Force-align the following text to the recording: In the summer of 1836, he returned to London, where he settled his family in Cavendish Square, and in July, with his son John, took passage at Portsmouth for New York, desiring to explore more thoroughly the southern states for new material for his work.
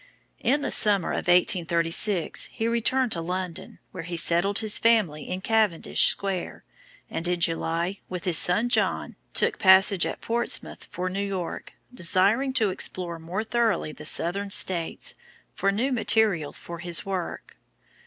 In 0.39 0.63
the 0.63 0.71
summer 0.71 1.11
of 1.11 1.27
1836, 1.27 2.45
he 2.47 2.67
returned 2.67 3.11
to 3.11 3.21
London, 3.21 3.77
where 3.91 4.01
he 4.01 4.17
settled 4.17 4.57
his 4.57 4.79
family 4.79 5.29
in 5.29 5.41
Cavendish 5.41 6.07
Square, 6.07 6.63
and 7.11 7.27
in 7.27 7.39
July, 7.39 7.99
with 8.09 8.23
his 8.23 8.39
son 8.39 8.67
John, 8.67 9.15
took 9.35 9.59
passage 9.59 10.07
at 10.07 10.19
Portsmouth 10.19 10.85
for 10.89 11.07
New 11.07 11.21
York, 11.23 11.73
desiring 11.93 12.51
to 12.53 12.71
explore 12.71 13.19
more 13.19 13.43
thoroughly 13.43 13.91
the 13.91 14.05
southern 14.05 14.49
states 14.49 15.13
for 15.53 15.71
new 15.71 15.91
material 15.91 16.51
for 16.51 16.79
his 16.79 17.05
work. 17.05 17.57